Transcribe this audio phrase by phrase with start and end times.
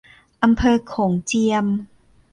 [0.43, 1.65] อำเภอโขงเจียม